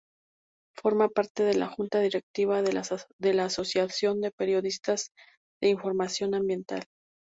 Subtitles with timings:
[0.75, 2.73] Forma parte de la Junta Directiva de
[3.33, 5.11] la Asociación de Periodistas
[5.61, 6.85] de Información Ambiental.